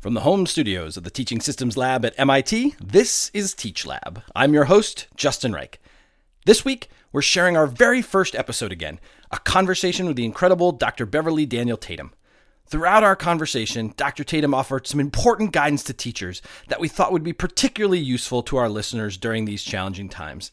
[0.00, 4.22] From the home studios of the Teaching Systems Lab at MIT, this is Teach Lab.
[4.34, 5.78] I'm your host, Justin Reich.
[6.46, 8.98] This week, we're sharing our very first episode again
[9.30, 11.04] a conversation with the incredible Dr.
[11.04, 12.14] Beverly Daniel Tatum.
[12.64, 14.24] Throughout our conversation, Dr.
[14.24, 18.56] Tatum offered some important guidance to teachers that we thought would be particularly useful to
[18.56, 20.50] our listeners during these challenging times.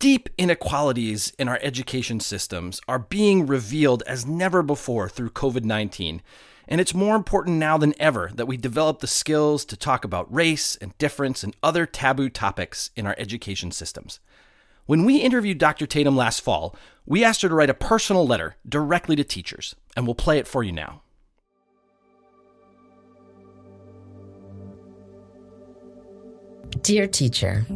[0.00, 6.22] Deep inequalities in our education systems are being revealed as never before through COVID 19
[6.70, 10.32] and it's more important now than ever that we develop the skills to talk about
[10.32, 14.20] race and difference and other taboo topics in our education systems.
[14.86, 15.86] When we interviewed Dr.
[15.86, 20.06] Tatum last fall, we asked her to write a personal letter directly to teachers, and
[20.06, 21.02] we'll play it for you now.
[26.70, 27.66] Dear teacher,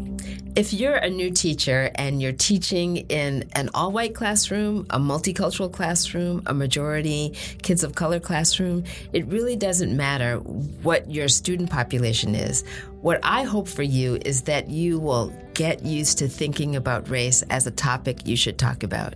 [0.57, 5.71] if you're a new teacher and you're teaching in an all white classroom, a multicultural
[5.71, 12.37] classroom, a majority kids of color classroom, it really doesn't matter what your student population
[12.37, 12.65] is.
[13.03, 17.43] What I hope for you is that you will get used to thinking about race
[17.51, 19.15] as a topic you should talk about.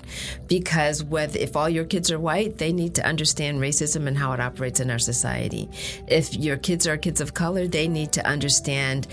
[0.48, 4.40] Because if all your kids are white, they need to understand racism and how it
[4.40, 5.70] operates in our society.
[6.08, 9.06] If your kids are kids of color, they need to understand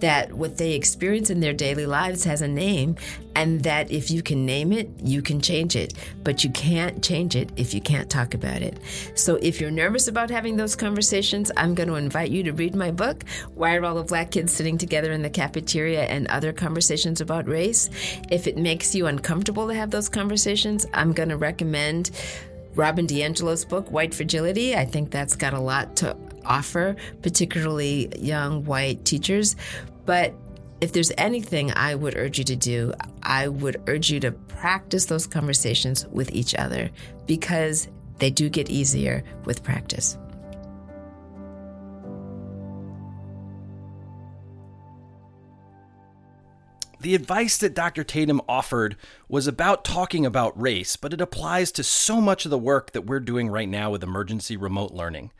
[0.00, 2.96] that what they experience in their daily lives has a name,
[3.34, 5.94] and that if you can name it, you can change it.
[6.24, 8.78] But you can't change it if you can't talk about it.
[9.14, 12.74] So if you're nervous about having those conversations, I'm going to invite you to read
[12.74, 16.52] my book, Why Are All the Black Kids Sitting Together in the Cafeteria and Other
[16.52, 17.88] Conversations About Race.
[18.30, 22.10] If it makes you uncomfortable to have those conversations, I'm going to recommend.
[22.76, 24.76] Robin DiAngelo's book, White Fragility.
[24.76, 29.56] I think that's got a lot to offer, particularly young white teachers.
[30.10, 30.34] But
[30.80, 35.04] if there's anything I would urge you to do, I would urge you to practice
[35.04, 36.90] those conversations with each other
[37.26, 37.86] because
[38.18, 40.18] they do get easier with practice.
[47.00, 48.02] The advice that Dr.
[48.02, 48.96] Tatum offered
[49.28, 53.06] was about talking about race, but it applies to so much of the work that
[53.06, 55.30] we're doing right now with emergency remote learning.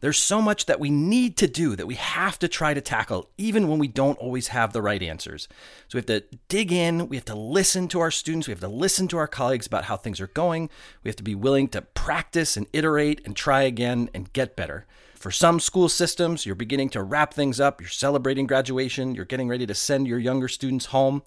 [0.00, 3.30] There's so much that we need to do that we have to try to tackle,
[3.38, 5.48] even when we don't always have the right answers.
[5.88, 8.60] So we have to dig in, we have to listen to our students, we have
[8.60, 10.68] to listen to our colleagues about how things are going,
[11.02, 14.86] we have to be willing to practice and iterate and try again and get better.
[15.14, 19.48] For some school systems, you're beginning to wrap things up, you're celebrating graduation, you're getting
[19.48, 21.22] ready to send your younger students home.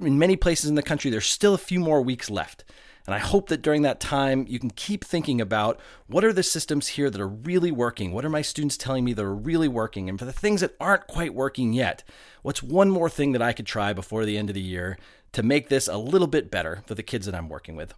[0.00, 2.64] In many places in the country, there's still a few more weeks left.
[3.06, 6.42] And I hope that during that time, you can keep thinking about what are the
[6.42, 8.12] systems here that are really working?
[8.12, 10.08] What are my students telling me that are really working?
[10.08, 12.02] And for the things that aren't quite working yet,
[12.42, 14.96] what's one more thing that I could try before the end of the year
[15.32, 17.92] to make this a little bit better for the kids that I'm working with?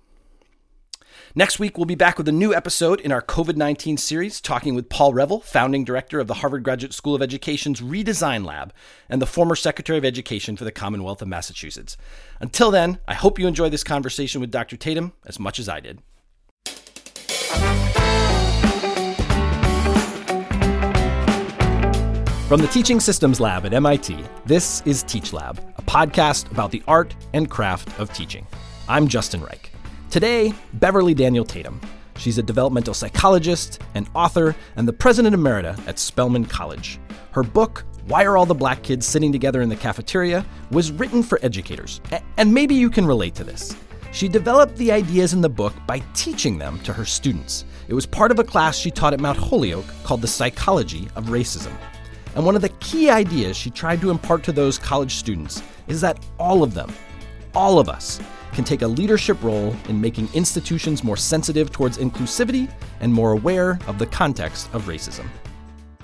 [1.34, 4.74] Next week, we'll be back with a new episode in our COVID 19 series, talking
[4.74, 8.72] with Paul Reville, founding director of the Harvard Graduate School of Education's Redesign Lab
[9.08, 11.96] and the former Secretary of Education for the Commonwealth of Massachusetts.
[12.40, 14.76] Until then, I hope you enjoy this conversation with Dr.
[14.76, 16.00] Tatum as much as I did.
[22.48, 26.80] From the Teaching Systems Lab at MIT, this is Teach Lab, a podcast about the
[26.86, 28.46] art and craft of teaching.
[28.88, 29.72] I'm Justin Reich.
[30.16, 31.78] Today, Beverly Daniel Tatum.
[32.16, 36.98] She's a developmental psychologist, an author, and the president emerita at Spelman College.
[37.32, 41.22] Her book, Why Are All the Black Kids Sitting Together in the Cafeteria, was written
[41.22, 42.00] for educators.
[42.38, 43.76] And maybe you can relate to this.
[44.10, 47.66] She developed the ideas in the book by teaching them to her students.
[47.86, 51.26] It was part of a class she taught at Mount Holyoke called The Psychology of
[51.26, 51.76] Racism.
[52.34, 56.00] And one of the key ideas she tried to impart to those college students is
[56.00, 56.90] that all of them,
[57.54, 58.18] all of us,
[58.52, 62.70] can take a leadership role in making institutions more sensitive towards inclusivity
[63.00, 65.26] and more aware of the context of racism.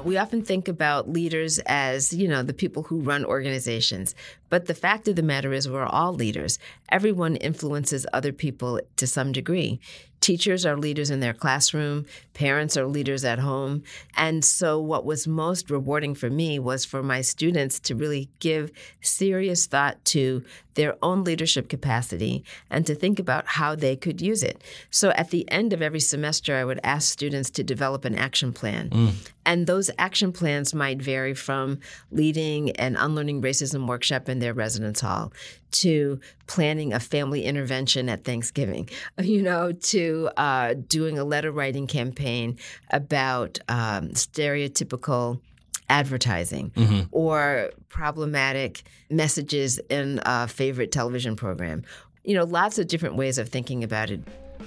[0.05, 4.17] We often think about leaders as, you know, the people who run organizations.
[4.53, 6.59] But the fact of the matter is, we're all leaders.
[6.91, 9.81] Everyone influences other people to some degree.
[10.21, 13.83] Teachers are leaders in their classroom, parents are leaders at home.
[14.17, 18.71] And so, what was most rewarding for me was for my students to really give
[19.01, 20.45] serious thought to
[20.75, 24.63] their own leadership capacity and to think about how they could use it.
[24.91, 28.53] So, at the end of every semester, I would ask students to develop an action
[28.53, 28.91] plan.
[28.91, 29.31] Mm.
[29.45, 31.81] And those action plans might vary from
[32.13, 35.33] leading an unlearning racism workshop in their residence hall
[35.71, 41.87] to planning a family intervention at Thanksgiving, you know, to uh, doing a letter writing
[41.87, 42.59] campaign
[42.91, 45.41] about um, stereotypical
[45.89, 47.03] advertising mm-hmm.
[47.11, 51.83] or problematic messages in a favorite television program.
[52.25, 54.21] You know, lots of different ways of thinking about it.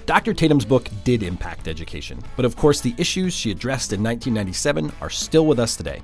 [0.04, 0.34] Dr.
[0.34, 5.10] Tatum's book did impact education, but of course, the issues she addressed in 1997 are
[5.10, 6.00] still with us today.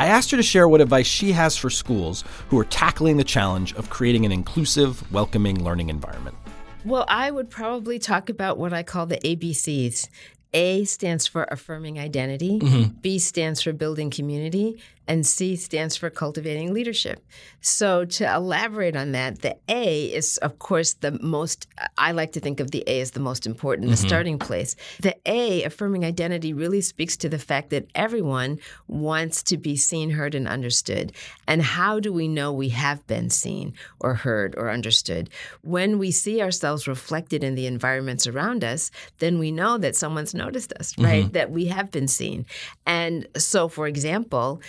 [0.00, 3.24] I asked her to share what advice she has for schools who are tackling the
[3.24, 6.38] challenge of creating an inclusive, welcoming learning environment.
[6.86, 10.08] Well, I would probably talk about what I call the ABCs.
[10.54, 12.94] A stands for affirming identity, mm-hmm.
[13.02, 17.26] B stands for building community, and C stands for cultivating leadership.
[17.60, 21.66] So, to elaborate on that, the A is, of course, the most,
[21.98, 24.02] I like to think of the A as the most important, mm-hmm.
[24.02, 24.76] the starting place.
[25.00, 30.10] The A, affirming identity, really speaks to the fact that everyone wants to be seen,
[30.10, 31.12] heard, and understood.
[31.48, 35.28] And how do we know we have been seen or heard or understood?
[35.62, 40.34] When we see ourselves reflected in the environments around us, then we know that someone's
[40.34, 41.24] noticed us, right?
[41.24, 41.32] Mm-hmm.
[41.32, 42.46] That we have been seen.
[42.86, 44.60] And so, for example,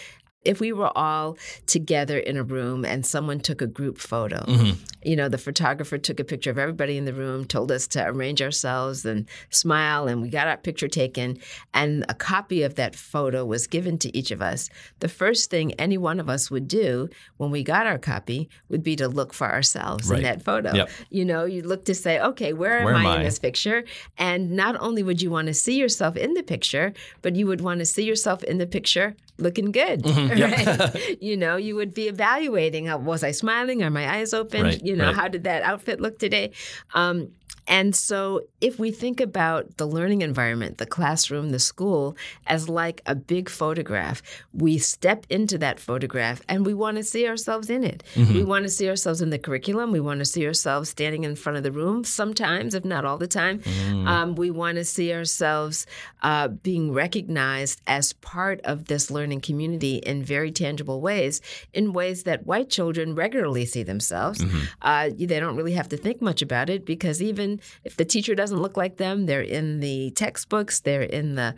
[0.44, 4.82] if we were all together in a room and someone took a group photo, mm-hmm.
[5.04, 8.06] you know, the photographer took a picture of everybody in the room, told us to
[8.08, 11.38] arrange ourselves and smile, and we got our picture taken,
[11.74, 14.70] and a copy of that photo was given to each of us.
[15.00, 18.84] The first thing any one of us would do when we got our copy would
[18.84, 20.18] be to look for ourselves right.
[20.18, 20.74] in that photo.
[20.74, 20.90] Yep.
[21.10, 23.84] You know, you look to say, okay, where, where am, I, I in this picture?
[24.18, 27.62] And not only would you want to see yourself in the picture, but you would
[27.62, 30.04] want to see yourself in the picture looking good.
[30.04, 30.32] Mm-hmm.
[30.42, 31.22] Right?
[31.22, 33.84] you know, you would be evaluating was I smiling?
[33.84, 34.64] Are my eyes open?
[34.64, 35.16] Right, you know, right.
[35.16, 36.52] how did that outfit look today?
[36.94, 37.30] Um,
[37.68, 42.18] and so, if we think about the learning environment, the classroom, the school,
[42.48, 44.22] as like a big photograph,
[44.54, 48.04] we step into that photograph and we want to see ourselves in it.
[48.16, 48.34] Mm-hmm.
[48.34, 49.92] We want to see ourselves in the curriculum.
[49.92, 53.18] We want to see ourselves standing in front of the room sometimes, if not all
[53.18, 53.60] the time.
[53.60, 54.08] Mm.
[54.08, 55.86] Um, we want to see ourselves
[56.24, 61.42] uh, being recognized as part of this learning community in very tangible ways,
[61.74, 64.40] in ways that white children regularly see themselves.
[64.40, 64.60] Mm-hmm.
[64.82, 68.36] Uh, they don't really have to think much about it because even if the teacher
[68.36, 71.56] doesn't look like them, they're in the textbooks, they're in the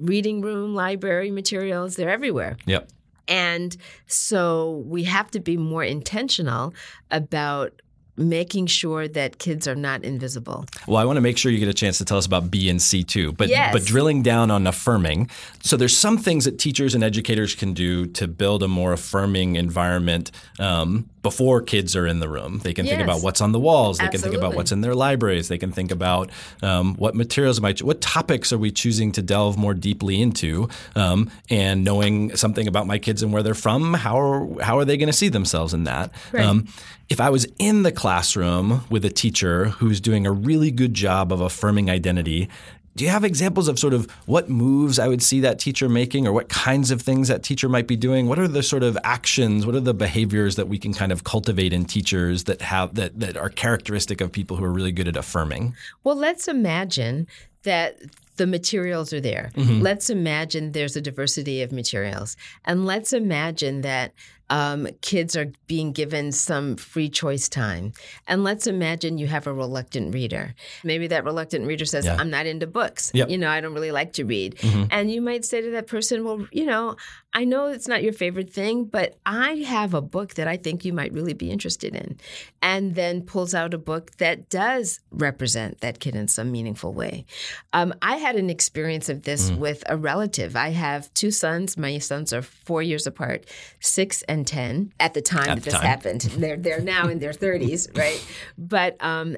[0.00, 2.56] reading room, library materials, they're everywhere.
[2.66, 2.90] Yep.
[3.28, 3.76] And
[4.06, 6.74] so we have to be more intentional
[7.10, 7.72] about
[8.16, 10.66] making sure that kids are not invisible.
[10.86, 12.68] Well, I want to make sure you get a chance to tell us about B
[12.68, 13.72] and C too, but yes.
[13.72, 15.30] but drilling down on affirming.
[15.62, 19.56] So there's some things that teachers and educators can do to build a more affirming
[19.56, 22.58] environment um, before kids are in the room.
[22.58, 22.96] They can yes.
[22.96, 23.98] think about what's on the walls.
[23.98, 24.18] They Absolutely.
[24.18, 25.48] can think about what's in their libraries.
[25.48, 26.30] They can think about
[26.62, 31.30] um, what materials might, what topics are we choosing to delve more deeply into, um,
[31.48, 33.94] and knowing something about my kids and where they're from.
[33.94, 36.12] How are how are they going to see themselves in that?
[36.32, 36.44] Right.
[36.44, 36.66] Um,
[37.08, 41.32] if I was in the classroom with a teacher who's doing a really good job
[41.32, 42.48] of affirming identity,
[42.94, 46.26] do you have examples of sort of what moves I would see that teacher making
[46.26, 48.28] or what kinds of things that teacher might be doing?
[48.28, 51.24] What are the sort of actions, what are the behaviors that we can kind of
[51.24, 55.08] cultivate in teachers that have that that are characteristic of people who are really good
[55.08, 55.74] at affirming?
[56.04, 57.26] Well, let's imagine
[57.62, 57.98] that
[58.36, 59.50] the materials are there.
[59.54, 59.80] Mm-hmm.
[59.80, 62.36] Let's imagine there's a diversity of materials.
[62.64, 64.12] And let's imagine that
[64.52, 67.94] um, kids are being given some free choice time.
[68.28, 70.54] And let's imagine you have a reluctant reader.
[70.84, 72.16] Maybe that reluctant reader says, yeah.
[72.16, 73.10] I'm not into books.
[73.14, 73.30] Yep.
[73.30, 74.56] You know, I don't really like to read.
[74.56, 74.84] Mm-hmm.
[74.90, 76.96] And you might say to that person, Well, you know,
[77.34, 80.84] I know it's not your favorite thing, but I have a book that I think
[80.84, 82.18] you might really be interested in.
[82.60, 87.24] And then pulls out a book that does represent that kid in some meaningful way.
[87.72, 89.58] Um, I had an experience of this mm.
[89.58, 90.56] with a relative.
[90.56, 91.76] I have two sons.
[91.76, 93.46] My sons are four years apart,
[93.80, 95.82] six and 10 at the time at that this time.
[95.82, 96.20] happened.
[96.36, 98.24] they're, they're now in their 30s, right?
[98.58, 99.36] But um,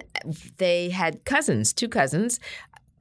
[0.56, 2.40] they had cousins, two cousins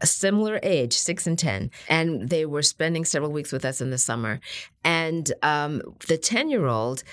[0.01, 1.71] a similar age, six and 10.
[1.89, 4.39] And they were spending several weeks with us in the summer.
[4.83, 7.03] And um, the 10 year old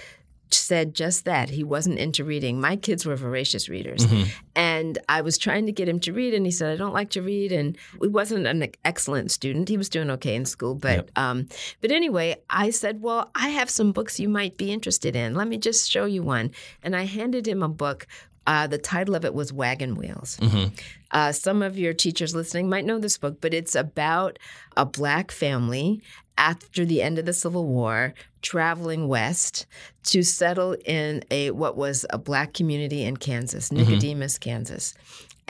[0.54, 1.50] said just that.
[1.50, 2.60] He wasn't into reading.
[2.60, 4.06] My kids were voracious readers.
[4.06, 4.28] Mm-hmm.
[4.56, 7.10] And I was trying to get him to read, and he said, I don't like
[7.10, 7.52] to read.
[7.52, 9.68] And he wasn't an excellent student.
[9.68, 10.74] He was doing okay in school.
[10.74, 11.10] But, yep.
[11.16, 11.48] um,
[11.80, 15.34] but anyway, I said, Well, I have some books you might be interested in.
[15.34, 16.50] Let me just show you one.
[16.82, 18.06] And I handed him a book
[18.50, 20.36] uh, the title of it was Wagon Wheels.
[20.38, 20.74] Mm-hmm.
[21.12, 24.40] Uh, some of your teachers listening might know this book, but it's about
[24.76, 26.02] a black family
[26.36, 29.66] after the end of the Civil War traveling west
[30.02, 33.88] to settle in a what was a black community in Kansas, mm-hmm.
[33.88, 34.50] Nicodemus, mm-hmm.
[34.50, 34.94] Kansas.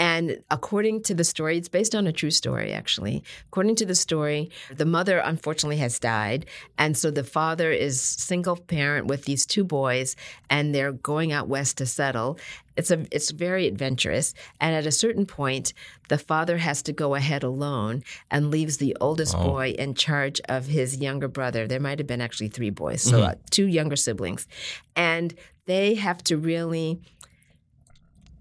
[0.01, 3.23] And according to the story, it's based on a true story, actually.
[3.49, 6.47] According to the story, the mother unfortunately has died.
[6.79, 10.17] And so the father is single parent with these two boys,
[10.49, 12.39] and they're going out west to settle.
[12.79, 14.33] It's a it's very adventurous.
[14.59, 15.75] And at a certain point,
[16.09, 19.45] the father has to go ahead alone and leaves the oldest oh.
[19.45, 21.67] boy in charge of his younger brother.
[21.67, 23.33] There might have been actually three boys, so mm-hmm.
[23.33, 24.49] uh, two younger siblings.
[24.97, 25.35] And
[25.67, 27.01] they have to really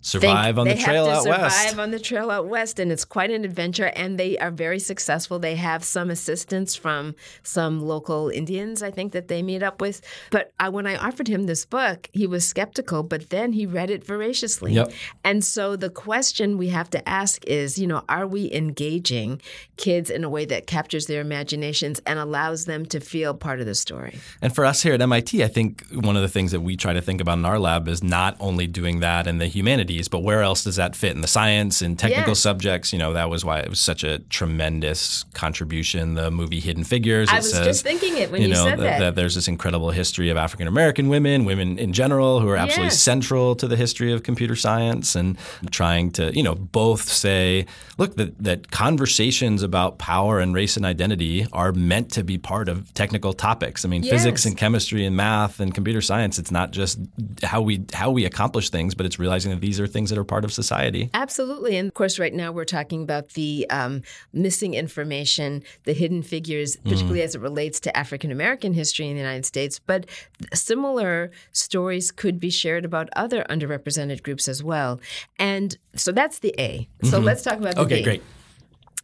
[0.01, 1.79] survive on the they trail have to out survive west.
[1.79, 3.91] on the trail out west, and it's quite an adventure.
[3.95, 5.39] And they are very successful.
[5.39, 10.01] They have some assistance from some local Indians, I think, that they meet up with.
[10.31, 13.89] But I, when I offered him this book, he was skeptical, but then he read
[13.89, 14.73] it voraciously.
[14.73, 14.91] Yep.
[15.23, 19.41] And so the question we have to ask is, you know, are we engaging
[19.77, 23.65] kids in a way that captures their imaginations and allows them to feel part of
[23.65, 24.17] the story?
[24.41, 26.93] And for us here at MIT, I think one of the things that we try
[26.93, 30.19] to think about in our lab is not only doing that in the humanities, but
[30.23, 32.33] where else does that fit in the science and technical Yeah.
[32.35, 32.93] subjects?
[32.93, 36.13] You know, that was why it was such a tremendous contribution.
[36.13, 37.29] The movie Hidden Figures.
[37.29, 38.99] I was says, just thinking it when you, know said that.
[38.99, 39.15] that.
[39.15, 42.99] there's this incredible history of African American women, women in general, who are absolutely Yes.
[43.01, 45.37] central to the history of computer science, and
[45.71, 47.65] trying to you know both say,
[47.97, 52.69] look, that that conversations about power and race and identity are meant to be part
[52.69, 53.85] of technical topics.
[53.85, 56.37] I mean, physics and chemistry and math and computer science.
[56.37, 56.99] It's not just
[57.43, 60.23] how we how we accomplish things, but it's realizing that these are things that are
[60.23, 61.09] part of society.
[61.13, 61.77] Absolutely.
[61.77, 64.01] And of course, right now we're talking about the um,
[64.33, 69.21] missing information, the hidden figures, particularly as it relates to African American history in the
[69.21, 69.79] United States.
[69.79, 70.07] But
[70.53, 74.99] similar stories could be shared about other underrepresented groups as well.
[75.37, 76.87] And so that's the A.
[77.03, 77.93] So let's talk about the B.
[77.93, 78.03] Okay, B.
[78.03, 78.23] great.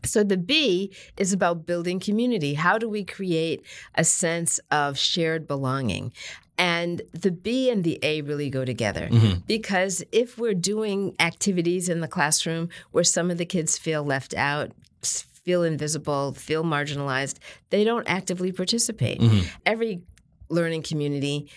[0.03, 2.53] So the B is about building community.
[2.53, 3.65] How do we create
[3.96, 6.13] a sense of shared belonging?
[6.57, 9.09] And the B and the A really go together.
[9.12, 9.39] Mm-hmm.
[9.45, 14.33] Because if we're doing activities in the classroom where some of the kids feel left
[14.35, 14.71] out,
[15.01, 17.38] feel invisible, feel marginalized,
[17.69, 19.19] they don't actively participate.
[19.19, 19.47] Mm-hmm.
[19.65, 20.01] Every
[20.50, 21.50] learning community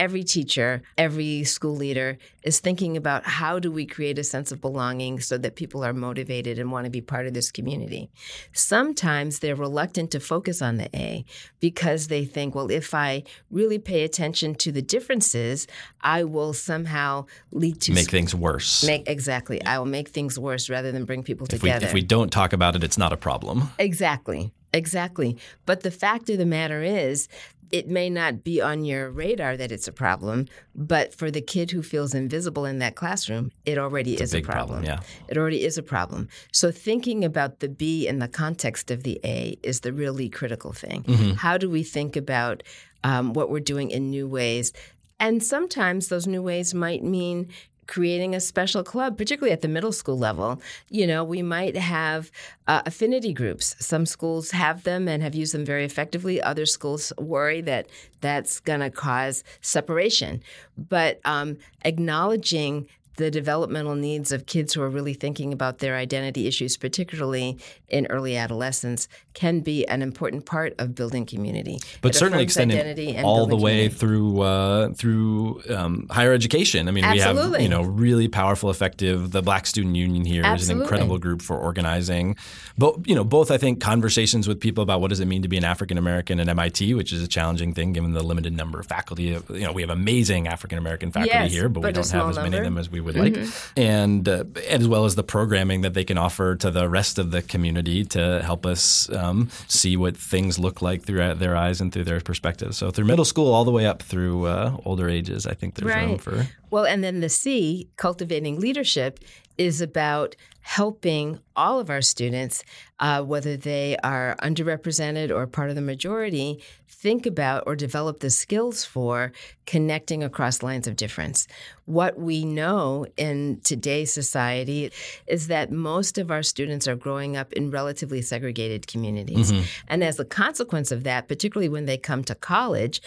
[0.00, 4.58] every teacher, every school leader is thinking about how do we create a sense of
[4.58, 8.10] belonging so that people are motivated and want to be part of this community.
[8.54, 11.26] Sometimes they're reluctant to focus on the A
[11.60, 15.66] because they think, well, if I really pay attention to the differences,
[16.00, 18.82] I will somehow lead to Make things worse.
[18.86, 19.62] make exactly.
[19.64, 21.86] I will make things worse rather than bring people if we, together.
[21.86, 23.68] if we don't talk about it, it's not a problem.
[23.78, 24.50] Exactly.
[24.72, 25.36] Exactly.
[25.66, 27.28] But the fact of the matter is,
[27.70, 31.70] it may not be on your radar that it's a problem, but for the kid
[31.70, 34.82] who feels invisible in that classroom, it already is a a problem.
[34.82, 35.00] problem, yeah.
[35.28, 36.28] It already is a problem.
[36.52, 40.72] So thinking about the B in the context of the A is the really critical
[40.72, 41.04] thing.
[41.04, 41.32] Mm-hmm.
[41.32, 42.62] How do we think about
[43.04, 44.72] um, what we're doing in new ways?
[45.20, 47.50] And sometimes those new ways might mean
[47.90, 50.62] creating a special club, particularly at the middle school level.
[50.90, 52.30] You know, we might have
[52.68, 53.74] uh, affinity groups.
[53.80, 56.40] Some schools have them and have used them very effectively.
[56.40, 57.88] Other schools worry that
[58.20, 60.40] that's going to cause separation.
[60.78, 62.86] But um, acknowledging
[63.16, 68.06] the developmental needs of kids who are really thinking about their identity issues, particularly in
[68.06, 71.78] early adolescence, can be an important part of building community.
[72.02, 73.94] but It certainly extending all the way community.
[73.96, 76.88] through uh, through um, higher education.
[76.88, 77.62] I mean, we have Absolutely.
[77.64, 79.32] you know really powerful, effective.
[79.32, 82.36] The Black Student Union here is an incredible group for organizing.
[82.78, 85.48] But you know, both I think conversations with people about what does it mean to
[85.48, 88.80] be an African American at MIT, which is a challenging thing given the limited number
[88.80, 89.24] of faculty.
[89.24, 92.10] You know, we have amazing African American faculty Yes, here, but, we but a don't
[92.10, 93.36] have as many of them as we would like,
[93.76, 97.30] and uh, as well as the programming that they can offer to the rest of
[97.30, 101.92] the community to help us um, see what things look like through their eyes and
[101.92, 102.74] through their perspective.
[102.74, 105.94] So through middle school all the way up through uh, older ages, I think there's
[105.94, 106.46] room for.
[106.70, 109.18] Well, and then the C, cultivating leadership,
[109.60, 112.64] is about helping all of our students,
[112.98, 118.30] uh, whether they are underrepresented or part of the majority, think about or develop the
[118.30, 119.32] skills for
[119.66, 121.46] connecting across lines of difference.
[121.84, 124.92] What we know in today's society
[125.26, 129.52] is that most of our students are growing up in relatively segregated communities.
[129.88, 133.02] And as a consequence of that, particularly when they come to college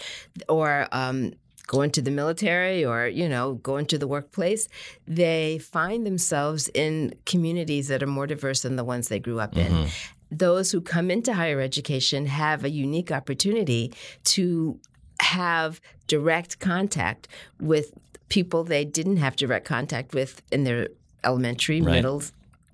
[0.48, 1.32] or um,
[1.66, 4.68] go into the military or you know go into the workplace
[5.06, 9.56] they find themselves in communities that are more diverse than the ones they grew up
[9.56, 9.88] in mm-hmm.
[10.30, 13.92] those who come into higher education have a unique opportunity
[14.24, 14.78] to
[15.20, 17.28] have direct contact
[17.60, 17.92] with
[18.28, 20.88] people they didn't have direct contact with in their
[21.22, 21.92] elementary Right.
[21.94, 22.22] middle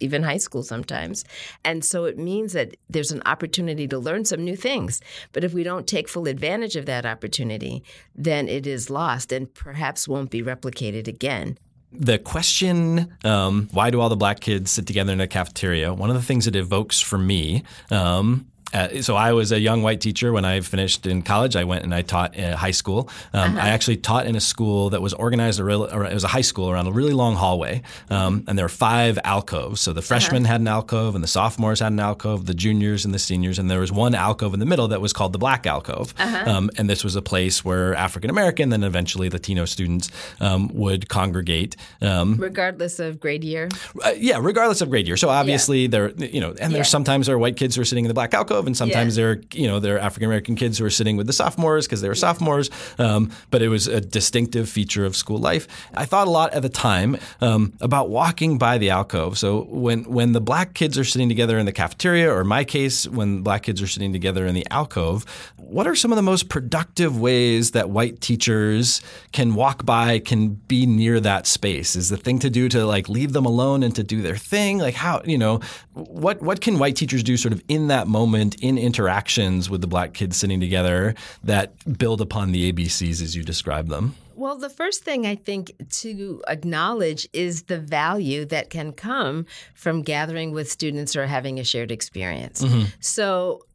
[0.00, 1.24] even high school sometimes.
[1.64, 5.00] And so it means that there's an opportunity to learn some new things.
[5.32, 7.82] But if we don't take full advantage of that opportunity,
[8.14, 11.58] then it is lost and perhaps won't be replicated again.
[11.92, 15.92] the question, um, why do all the black kids sit together in a cafeteria?
[15.92, 19.82] One of the things it evokes for me um, uh, so I was a young
[19.82, 21.56] white teacher when I finished in college.
[21.56, 23.08] I went and I taught in high school.
[23.32, 23.66] Um, uh-huh.
[23.66, 25.60] I actually taught in a school that was organized.
[25.60, 28.64] A real, it was a high school around a really long hallway, um, and there
[28.64, 29.80] were five alcoves.
[29.80, 30.52] So the freshmen uh-huh.
[30.52, 33.70] had an alcove, and the sophomores had an alcove, the juniors and the seniors, and
[33.70, 36.14] there was one alcove in the middle that was called the black alcove.
[36.18, 36.50] Uh-huh.
[36.50, 40.10] Um, and this was a place where African American, then eventually Latino students
[40.40, 43.68] um, would congregate, um, regardless of grade year.
[44.04, 45.16] Uh, yeah, regardless of grade year.
[45.16, 45.88] So obviously yeah.
[45.88, 46.96] there, you know, and there's yeah.
[46.98, 49.22] sometimes there are white kids who are sitting in the black alcove, and sometimes yeah.
[49.22, 51.86] there, are, you know, there are African American kids who are sitting with the sophomores
[51.86, 52.70] because they were sophomores.
[52.98, 55.66] Um, but it was a distinctive feature of school life.
[55.94, 59.38] I thought a lot at the time um, about walking by the alcove.
[59.38, 62.64] So when when the black kids are sitting together in the cafeteria, or in my
[62.64, 65.24] case, when black kids are sitting together in the alcove,
[65.56, 69.00] what are some of the most productive ways that white teachers
[69.32, 71.96] can walk by, can be near that space?
[71.96, 74.78] Is the thing to do to like leave them alone and to do their thing?
[74.78, 75.60] Like how you know
[75.94, 79.86] what what can white teachers do sort of in that moment in interactions with the
[79.86, 81.14] black kids sitting together
[81.44, 84.14] that build upon the ABCs as you describe them?
[84.40, 90.00] Well, the first thing I think to acknowledge is the value that can come from
[90.00, 92.62] gathering with students or having a shared experience.
[92.62, 92.84] Mm-hmm.
[93.00, 93.66] So,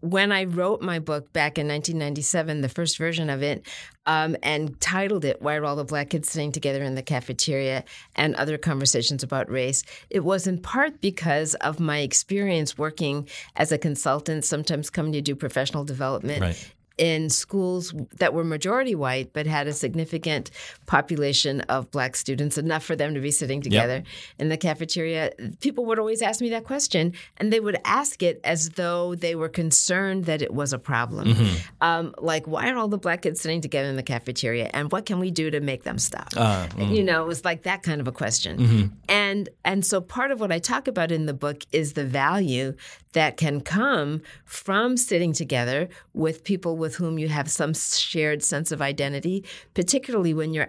[0.00, 3.66] when I wrote my book back in 1997, the first version of it,
[4.06, 7.84] um, and titled it Why Are All the Black Kids Sitting Together in the Cafeteria
[8.16, 13.72] and Other Conversations About Race, it was in part because of my experience working as
[13.72, 19.32] a consultant, sometimes coming to do professional development right in schools that were majority white
[19.32, 20.50] but had a significant
[20.84, 24.06] population of black students, enough for them to be sitting together yep.
[24.38, 28.38] in the cafeteria, people would always ask me that question, and they would ask it
[28.44, 31.28] as though they were concerned that it was a problem.
[31.28, 31.56] Mm-hmm.
[31.80, 35.06] Um, like, why are all the black kids sitting together in the cafeteria, and what
[35.06, 36.28] can we do to make them stop?
[36.36, 36.94] Uh, mm.
[36.94, 38.58] You know, it was like that kind of a question.
[38.58, 38.86] Mm-hmm.
[39.08, 42.74] And and so part of what I talk about in the book is the value
[43.12, 48.72] that can come from sitting together with people with whom you have some shared sense
[48.72, 49.44] of identity,
[49.74, 50.68] particularly when you're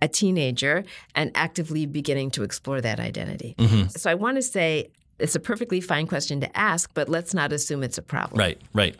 [0.00, 3.54] a teenager and actively beginning to explore that identity.
[3.58, 3.88] Mm-hmm.
[3.88, 7.52] So I want to say it's a perfectly fine question to ask, but let's not
[7.52, 8.38] assume it's a problem.
[8.38, 8.96] Right, right.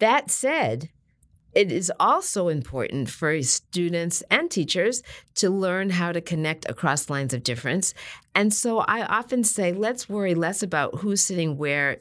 [0.00, 0.90] That said,
[1.54, 5.02] it is also important for students and teachers
[5.36, 7.94] to learn how to connect across lines of difference.
[8.34, 11.98] And so I often say, let's worry less about who's sitting where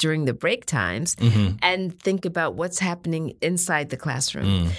[0.00, 1.56] during the break times mm-hmm.
[1.62, 4.46] and think about what's happening inside the classroom.
[4.46, 4.70] Mm.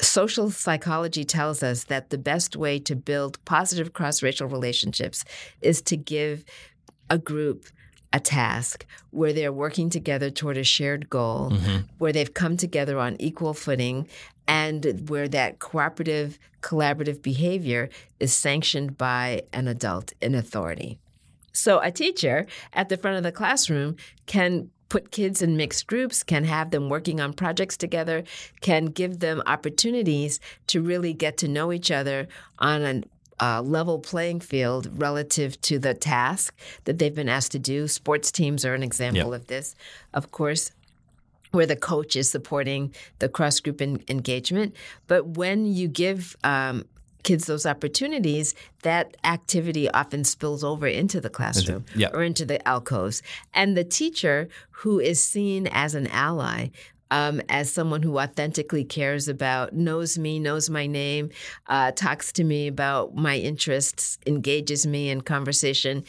[0.00, 5.24] Social psychology tells us that the best way to build positive cross racial relationships
[5.60, 6.44] is to give
[7.10, 7.66] a group
[8.12, 11.78] a task where they're working together toward a shared goal, mm-hmm.
[11.98, 14.06] where they've come together on equal footing,
[14.46, 17.88] and where that cooperative, collaborative behavior
[18.20, 20.98] is sanctioned by an adult in authority.
[21.52, 26.22] So a teacher at the front of the classroom can put kids in mixed groups,
[26.22, 28.24] can have them working on projects together,
[28.60, 33.02] can give them opportunities to really get to know each other on a
[33.40, 37.88] uh, level playing field relative to the task that they've been asked to do.
[37.88, 39.40] Sports teams are an example yep.
[39.40, 39.74] of this,
[40.12, 40.70] of course
[41.52, 44.74] where the coach is supporting the cross group engagement.
[45.06, 46.86] But when you give um,
[47.22, 53.22] kids those opportunities, that activity often spills over into the classroom or into the alcoves.
[53.54, 56.68] And the teacher who is seen as an ally
[57.12, 61.28] um, as someone who authentically cares about, knows me, knows my name,
[61.66, 66.04] uh, talks to me about my interests, engages me in conversation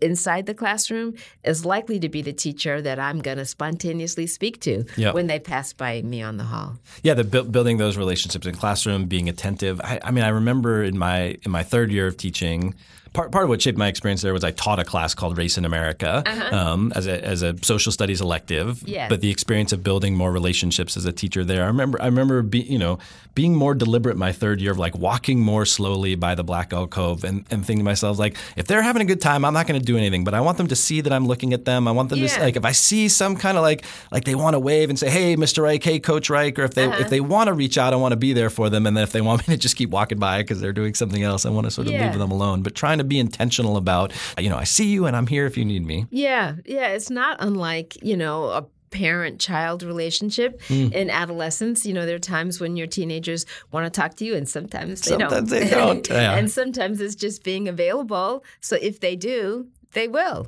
[0.00, 4.60] inside the classroom is likely to be the teacher that I'm going to spontaneously speak
[4.62, 5.14] to yep.
[5.14, 6.78] when they pass by me on the hall.
[7.02, 9.80] Yeah, the bu- building those relationships in classroom, being attentive.
[9.82, 12.74] I, I mean, I remember in my in my third year of teaching
[13.14, 15.56] part, part of what shaped my experience there was I taught a class called Race
[15.56, 16.54] in America uh-huh.
[16.54, 18.82] um, as, a, as a social studies elective.
[18.86, 19.08] Yes.
[19.08, 22.42] But the experience of building more relationships as a teacher there, I remember I remember
[22.42, 22.98] be, you know
[23.34, 27.24] being more deliberate my third year of like walking more slowly by the Black alcove
[27.24, 29.78] and, and thinking to myself like if they're having a good time, I'm not going
[29.78, 31.88] to do anything, but I want them to see that I'm looking at them.
[31.88, 32.28] I want them yeah.
[32.28, 34.98] to like if I see some kind of like like they want to wave and
[34.98, 35.62] say hey Mr.
[35.62, 36.98] Reich, hey Coach Reich, or if they uh-huh.
[37.00, 39.04] if they want to reach out, I want to be there for them, and then
[39.04, 41.50] if they want me to just keep walking by because they're doing something else, I
[41.50, 42.08] want to sort of yeah.
[42.08, 42.62] leave them alone.
[42.62, 45.56] But trying to be intentional about, you know, I see you and I'm here if
[45.56, 46.06] you need me.
[46.10, 46.88] Yeah, yeah.
[46.88, 50.92] It's not unlike, you know, a parent child relationship mm.
[50.92, 51.84] in adolescence.
[51.84, 55.02] You know, there are times when your teenagers want to talk to you and sometimes
[55.02, 55.48] they sometimes don't.
[55.48, 56.08] They don't.
[56.14, 56.36] Yeah.
[56.36, 58.44] and sometimes it's just being available.
[58.60, 60.46] So if they do, they will.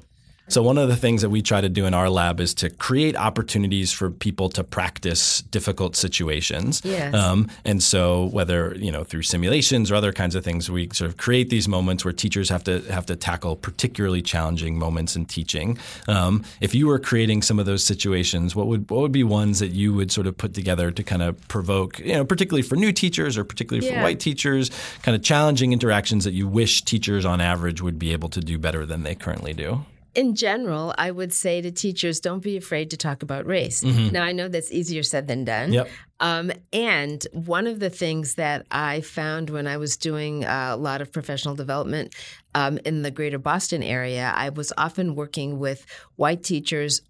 [0.49, 2.71] So, one of the things that we try to do in our lab is to
[2.71, 6.83] create opportunities for people to practice difficult situations.
[6.85, 7.15] Yes.
[7.15, 11.11] Um, and so, whether you know through simulations or other kinds of things, we sort
[11.11, 15.27] of create these moments where teachers have to have to tackle particularly challenging moments in
[15.27, 15.79] teaching.
[16.07, 19.59] Um, if you were creating some of those situations, what would what would be ones
[19.59, 22.77] that you would sort of put together to kind of provoke, you know, particularly for
[22.77, 24.71] new teachers or particularly for white teachers,
[25.03, 28.59] kind of challenging interactions that you wish teachers on average would be able to do
[28.59, 29.85] better than they currently do?
[30.16, 33.83] In general, I would say to teachers, don't be afraid to talk about race.
[34.11, 35.72] Now, I know that's easier said than done.
[35.72, 35.88] Yep.
[36.20, 41.02] Um, and one of the things that I found when I was doing a lot
[41.02, 42.14] of professional development
[42.55, 45.85] um, in the greater Boston area, I was often working with
[46.16, 47.02] white teachers.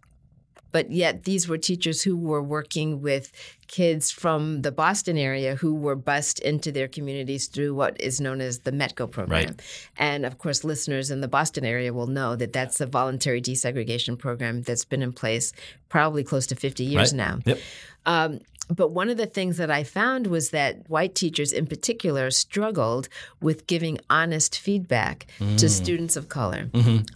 [0.76, 3.32] But yet, these were teachers who were working with
[3.66, 8.42] kids from the Boston area who were bused into their communities through what is known
[8.42, 9.46] as the METCO program.
[9.46, 9.62] Right.
[9.96, 14.18] And of course, listeners in the Boston area will know that that's a voluntary desegregation
[14.18, 15.54] program that's been in place
[15.88, 17.16] probably close to 50 years Right.
[17.24, 17.38] now.
[17.46, 17.58] Yep.
[18.04, 22.30] Um, but one of the things that I found was that white teachers in particular
[22.30, 23.08] struggled
[23.40, 25.26] with giving honest feedback
[25.58, 26.68] to students of color,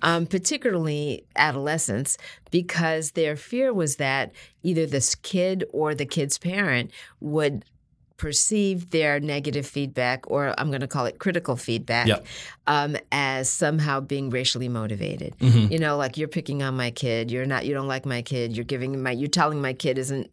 [0.02, 2.16] um, particularly adolescents,
[2.50, 4.32] because their fear was that
[4.62, 7.64] either this kid or the kid's parent would
[8.16, 12.26] perceive their negative feedback, or I'm going to call it critical feedback, Yep.
[12.66, 15.34] um, as somehow being racially motivated.
[15.40, 17.30] You know, like you're picking on my kid.
[17.30, 17.64] You're not.
[17.64, 18.54] You don't like my kid.
[18.54, 19.12] You're giving my.
[19.12, 20.30] You're telling my kid isn't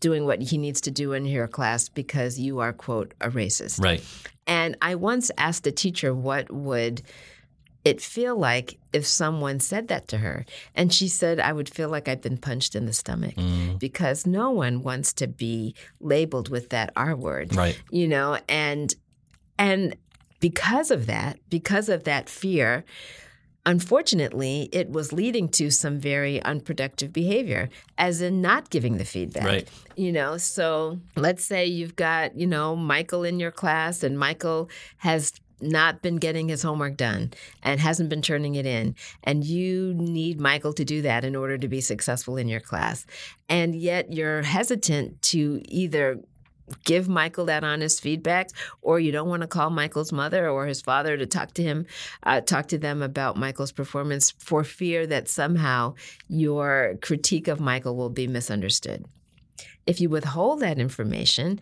[0.00, 3.80] doing what he needs to do in your class because you are quote a racist.
[3.82, 4.02] Right.
[4.46, 7.02] And I once asked a teacher what would
[7.84, 10.44] it feel like if someone said that to her.
[10.74, 13.78] And she said, I would feel like I'd been punched in the stomach Mm.
[13.78, 17.54] because no one wants to be labeled with that R word.
[17.56, 17.80] Right.
[17.90, 18.94] You know, and
[19.58, 19.96] and
[20.40, 22.84] because of that, because of that fear,
[23.66, 27.68] unfortunately, it was leading to some very unproductive behavior,
[27.98, 29.44] as in not giving the feedback.
[29.44, 29.68] Right.
[29.96, 34.70] You know, so let's say you've got, you know, Michael in your class and Michael
[34.98, 37.30] has not been getting his homework done
[37.62, 38.94] and hasn't been turning it in
[39.24, 43.04] and you need Michael to do that in order to be successful in your class
[43.48, 46.18] and yet you're hesitant to either
[46.84, 48.50] give Michael that honest feedback,
[48.82, 51.86] or you don't want to call Michael's mother or his father to talk to him,
[52.22, 55.94] uh, talk to them about Michael's performance for fear that somehow
[56.28, 59.04] your critique of Michael will be misunderstood.
[59.86, 61.60] If you withhold that information,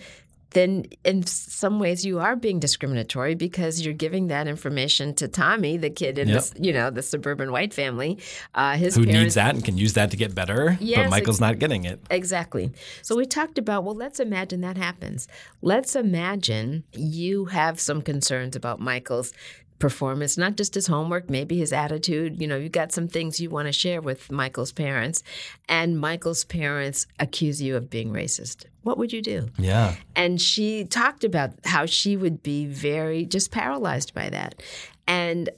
[0.50, 5.76] then in some ways you are being discriminatory because you're giving that information to Tommy,
[5.76, 6.34] the kid in Yep.
[6.36, 8.18] this, you know, the suburban white family.
[8.54, 11.10] Uh, his Who parents, needs that and can use that to get better, but Yes,
[11.10, 12.00] Michael's not getting it.
[12.10, 12.72] Exactly.
[13.02, 15.28] So we talked about, well, let's imagine that happens.
[15.60, 19.32] Let's imagine you have some concerns about Michael's
[19.78, 22.40] performance, not just his homework, maybe his attitude.
[22.40, 25.22] You know, you got some things you want to share with Michael's parents,
[25.68, 28.64] and Michael's parents accuse you of being racist.
[28.82, 29.48] What would you do?
[29.58, 29.94] Yeah.
[30.16, 34.62] And she talked about how she would be very just paralyzed by that.
[35.06, 35.50] And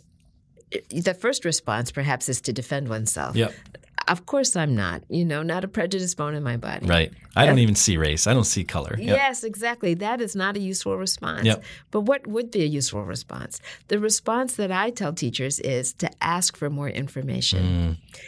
[0.73, 3.37] eh, the first response, perhaps, is to defend oneself.
[3.37, 3.55] Yep.
[4.11, 5.05] Of course, I'm not.
[5.09, 6.85] You know, not a prejudiced bone in my body.
[6.87, 7.13] Right.
[7.37, 8.27] I don't even see race.
[8.27, 8.97] I don't see color.
[8.99, 9.17] Yep.
[9.17, 9.95] Yes, exactly.
[9.95, 11.45] That is not a useful response.
[11.45, 11.63] Yep.
[11.93, 13.61] But what would be a useful response?
[13.87, 17.63] The response that I tell teachers is to ask for more information.
[17.63, 18.21] Mm.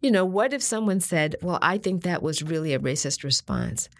[0.00, 3.90] You know, what if someone said, Well, I think that was really a racist response?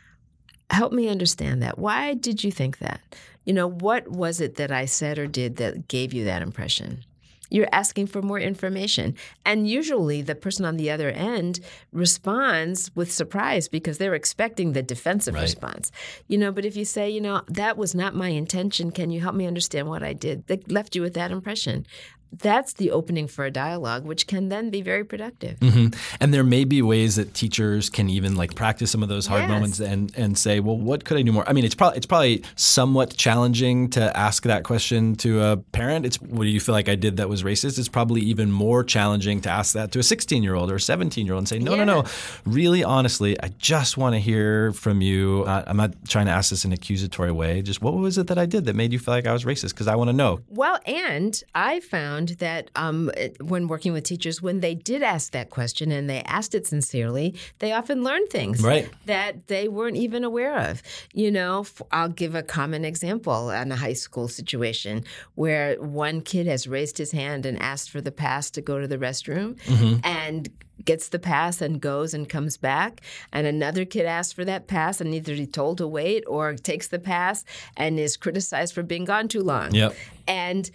[0.71, 1.79] Help me understand that.
[1.79, 3.03] Why did you think that?
[3.45, 7.05] You know, what was it that I said or did that gave you that impression?
[7.50, 9.14] You're asking for more information.
[9.44, 11.61] And usually the person on the other end
[11.92, 15.42] responds with surprise because they're expecting the defensive Right.
[15.42, 15.90] response.
[16.26, 19.20] You know, but if you say, you know, that was not my intention, can you
[19.20, 21.87] help me understand what I did that left you with that impression?
[22.31, 25.59] That's the opening for a dialogue, which can then be very productive.
[25.61, 25.95] Mhm.
[26.21, 29.43] And there may be ways that teachers can even like practice some of those hard
[29.43, 29.51] Yes.
[29.51, 31.49] moments and and say, well, what could I do more?
[31.49, 36.05] I mean, it's probably it's probably somewhat challenging to ask that question to a parent.
[36.07, 37.79] It's what do you feel like I did that was racist?
[37.79, 40.81] It's probably even more challenging to ask that to a 16 year old or a
[40.81, 42.05] 17 year old and say, no, no, no,
[42.45, 45.45] really honestly, I just want to hear from you.
[45.47, 47.62] Uh, I'm not trying to ask this in an accusatory way.
[47.62, 49.71] Just what was it that I did that made you feel like I was racist?
[49.71, 50.41] Because I want to know.
[50.49, 55.50] Well, and I found that um, when working with teachers, when they did ask that
[55.50, 58.90] question and they asked it sincerely, they often learned things Right.
[59.07, 60.83] that they weren't even aware of.
[61.14, 65.04] You know, I'll give a common example in a high school situation
[65.35, 68.87] where one kid has raised his hand and asked for the pass to go to
[68.88, 69.59] the restroom,
[70.04, 70.48] and
[70.85, 73.01] gets the pass and goes and comes back,
[73.33, 76.88] and another kid asks for that pass and either he's told to wait or takes
[76.88, 77.45] the pass
[77.77, 79.75] and is criticized for being gone too long.
[79.75, 79.95] Yep.
[80.27, 80.71] And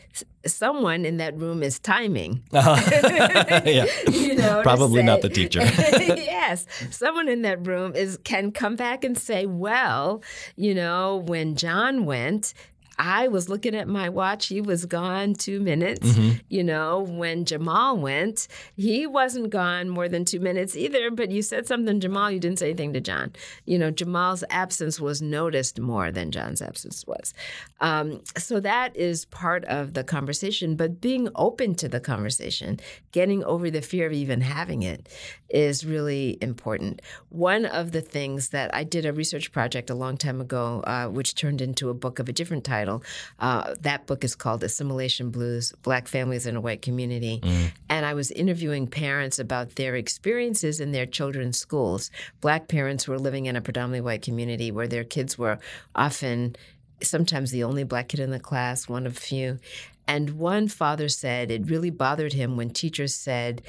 [0.45, 2.43] someone in that room is timing.
[2.51, 3.61] Uh-huh.
[3.65, 3.85] yeah.
[4.11, 5.59] you know, Probably say, not the teacher.
[5.61, 6.65] yes.
[6.91, 10.23] Someone in that room is can come back and say, well,
[10.55, 12.53] you know, when John went,
[12.97, 14.47] I was looking at my watch.
[14.47, 16.07] He was gone two minutes.
[16.07, 16.37] Mm-hmm.
[16.49, 21.09] You know, when Jamal went, he wasn't gone more than two minutes either.
[21.09, 22.31] But you said something, Jamal.
[22.31, 23.33] You didn't say anything to John.
[23.65, 27.33] You know, Jamal's absence was noticed more than John's absence was.
[27.79, 30.75] Um, so that is part of the conversation.
[30.75, 32.79] But being open to the conversation,
[33.11, 35.09] getting over the fear of even having it,
[35.49, 37.01] is really important.
[37.29, 41.07] One of the things that I did a research project a long time ago, uh,
[41.07, 43.03] which turned into a book of a different title title.
[43.39, 47.39] Uh, that book is called Assimilation Blues Black Families in a White Community.
[47.43, 47.71] Mm.
[47.89, 52.11] And I was interviewing parents about their experiences in their children's schools.
[52.41, 55.59] Black parents were living in a predominantly white community where their kids were
[55.95, 56.55] often
[57.01, 59.59] sometimes the only black kid in the class, one of few.
[60.07, 63.61] And one father said it really bothered him when teachers said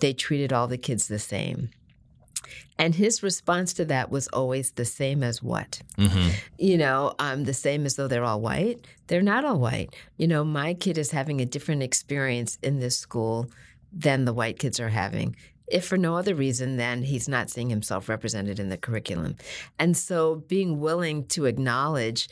[0.00, 1.70] they treated all the kids the same.
[2.78, 5.82] And his response to that was always the same as what?
[5.96, 6.30] Mm-hmm.
[6.58, 8.86] You know, um, the same as though they're all white.
[9.06, 9.94] They're not all white.
[10.16, 13.50] You know, my kid is having a different experience in this school
[13.92, 15.34] than the white kids are having
[15.70, 19.36] if for no other reason than he's not seeing himself represented in the curriculum.
[19.78, 22.28] And so being willing to acknowledge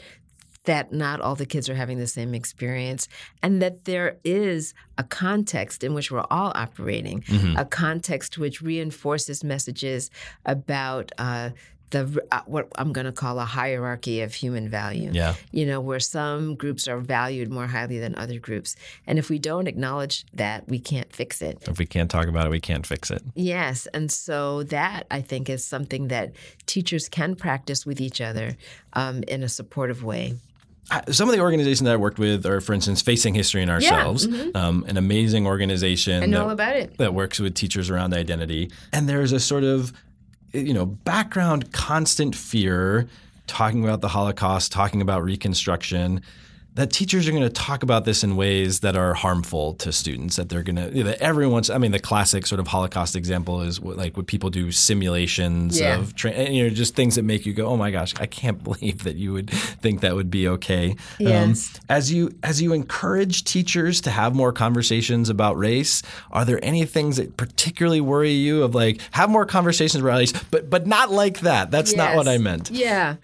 [0.66, 3.08] that not all the kids are having the same experience
[3.42, 7.56] and that there is a context in which we're all operating, mm-hmm.
[7.56, 10.10] a context which reinforces messages
[10.44, 11.50] about uh,
[11.90, 15.10] the uh, what I'm going to call a hierarchy of human value.
[15.12, 15.34] Yeah.
[15.52, 18.76] You know, where some groups are valued more highly than other groups.
[19.06, 21.62] And if we don't acknowledge that, we can't fix it.
[21.68, 23.22] If we can't talk about it, we can't fix it.
[23.34, 23.86] Yes.
[23.94, 26.32] And so that I think is something that
[26.66, 28.56] teachers can practice with each other
[28.94, 30.34] um, in a supportive way
[31.10, 34.26] some of the organizations that I worked with are, for instance, Facing History and Ourselves,
[34.26, 34.44] yeah.
[34.44, 34.56] mm-hmm.
[34.56, 36.22] um, an amazing organization.
[36.22, 36.98] I know that, all about it.
[36.98, 38.70] That works with teachers around identity.
[38.92, 39.92] And there's a sort of,
[40.52, 43.08] you know, background constant fear
[43.46, 46.22] talking about the Holocaust, talking about Reconstruction
[46.76, 50.36] that teachers are going to talk about this in ways that are harmful to students
[50.36, 53.80] that they're going to that everyone's i mean the classic sort of holocaust example is
[53.80, 55.96] what, like when people do simulations yeah.
[55.96, 58.62] of tra- you know just things that make you go oh my gosh i can't
[58.66, 61.74] believe that you would think that would be okay um, yes.
[61.74, 66.62] Um, as you as you encourage teachers to have more conversations about race are there
[66.62, 70.86] any things that particularly worry you of like have more conversations about race but but
[70.86, 71.96] not like that that's yes.
[71.96, 73.16] not what i meant yeah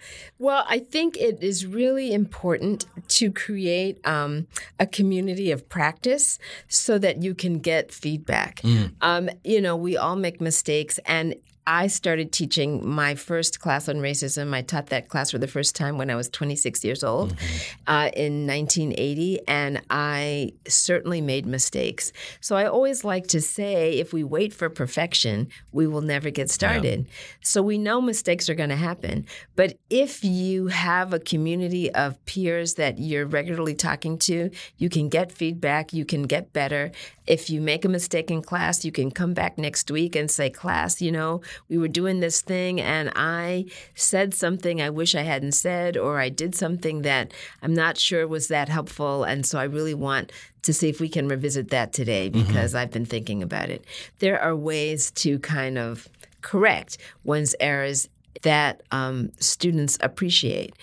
[0.43, 4.45] well, I think it is really important to create um,
[4.77, 8.59] a community of practice so that you can get feedback.
[8.61, 8.91] Mm.
[8.99, 13.97] Um, you know, we all make mistakes, and I started teaching my first class on
[13.97, 14.53] racism.
[14.53, 17.73] I taught that class for the first time when I was 26 years old mm-hmm.
[17.87, 22.11] uh, in 1980, and I certainly made mistakes.
[22.41, 26.49] So I always like to say if we wait for perfection, we will never get
[26.49, 27.01] started.
[27.01, 27.13] Yeah.
[27.41, 29.25] So we know mistakes are going to happen.
[29.55, 35.07] But if you have a community of peers that you're regularly talking to, you can
[35.09, 36.91] get feedback, you can get better.
[37.25, 40.49] If you make a mistake in class, you can come back next week and say,
[40.49, 45.21] class, you know, we were doing this thing and I said something I wish I
[45.21, 49.23] hadn't said, or I did something that I'm not sure was that helpful.
[49.23, 50.31] And so I really want
[50.63, 52.47] to see if we can revisit that today mm-hmm.
[52.47, 52.79] because mm-hmm.
[52.79, 53.85] I've been thinking about it.
[54.19, 56.07] There are ways to kind of
[56.41, 58.09] correct one's errors
[58.41, 60.75] that um, students appreciate.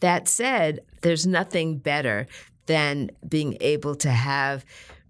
[0.00, 2.26] That said, there's nothing better
[2.66, 4.64] than being able to have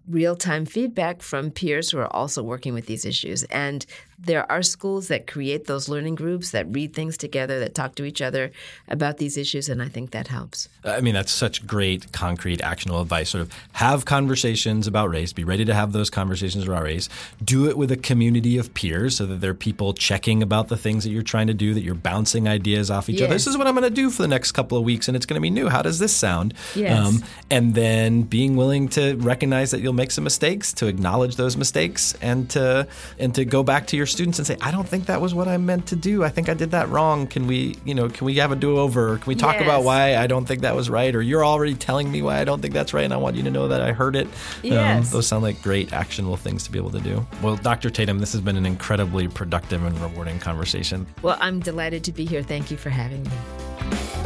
[0.07, 3.43] real time feedback from peers who are also working with these issues.
[3.43, 3.85] And
[4.17, 8.05] there are schools that create those learning groups that read things together, that talk to
[8.05, 8.51] each other
[8.87, 10.69] about these issues, and I think that helps.
[10.83, 13.29] I mean, that's such great, concrete, actionable advice.
[13.29, 17.09] Sort of have conversations about race, be ready to have those conversations about race,
[17.43, 20.77] do it with a community of peers so that there are people checking about the
[20.77, 23.25] things that you're trying to do, that you're bouncing ideas off each yes.
[23.25, 23.35] other.
[23.35, 25.25] This is what I'm going to do for the next couple of weeks, and it's
[25.25, 25.67] going to be new.
[25.67, 26.53] How does this sound?
[26.73, 27.05] Yes.
[27.05, 31.57] Um, and then being willing to recognize that you'll make some mistakes, to acknowledge those
[31.57, 32.87] mistakes, and to
[33.19, 35.47] and to go back to your students and say, I don't think that was what
[35.47, 36.23] I meant to do.
[36.23, 37.27] I think I did that wrong.
[37.27, 39.17] Can we, you know, can we have a do over?
[39.17, 39.63] Can we talk yes.
[39.63, 41.15] about why I don't think that was right?
[41.15, 43.43] Or you're already telling me why I don't think that's right, and I want you
[43.43, 44.27] to know that I heard it.
[44.27, 44.31] Um,
[44.63, 45.07] yes.
[45.07, 47.25] Um, those sound like great actionable things to be able to do.
[47.41, 47.89] Well, Dr.
[47.89, 51.07] Tatum, this has been an incredibly productive and rewarding conversation.
[51.21, 52.43] Well, I'm delighted to be here.
[52.43, 54.24] Thank you for having me.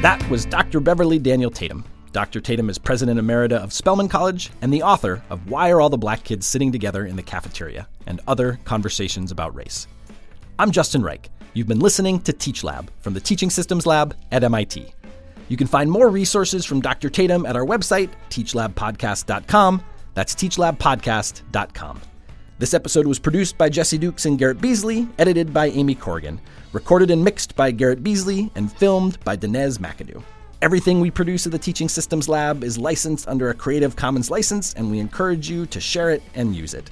[0.00, 0.78] That was Dr.
[0.78, 1.84] Beverly Daniel Tatum.
[2.12, 2.40] Dr.
[2.40, 5.98] Tatum is president emerita of Spelman College and the author of Why Are All the
[5.98, 9.88] Black Kids Sitting Together in the Cafeteria and Other Conversations About Race.
[10.56, 11.30] I'm Justin Reich.
[11.52, 14.94] You've been listening to Teach Lab from the Teaching Systems Lab at MIT.
[15.48, 17.10] You can find more resources from Dr.
[17.10, 19.82] Tatum at our website, teachlabpodcast.com.
[20.14, 22.00] That's teachlabpodcast.com.
[22.58, 26.40] This episode was produced by Jesse Dukes and Garrett Beasley, edited by Amy Corrigan,
[26.72, 30.20] recorded and mixed by Garrett Beasley, and filmed by Dinez McAdoo.
[30.60, 34.74] Everything we produce at the Teaching Systems Lab is licensed under a Creative Commons license,
[34.74, 36.90] and we encourage you to share it and use it.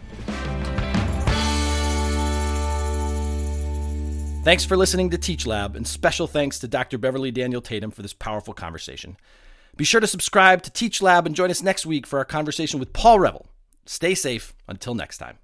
[4.44, 6.96] Thanks for listening to Teach Lab, and special thanks to Dr.
[6.96, 9.16] Beverly Daniel Tatum for this powerful conversation.
[9.76, 12.78] Be sure to subscribe to Teach Lab and join us next week for our conversation
[12.78, 13.46] with Paul Reville.
[13.84, 15.38] Stay safe until next time.